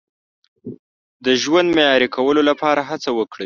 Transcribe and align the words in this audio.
د 1.25 1.27
ژوند 1.41 1.67
معیاري 1.77 2.07
کولو 2.15 2.41
لپاره 2.49 2.81
هڅه 2.89 3.09
وکړئ. 3.17 3.39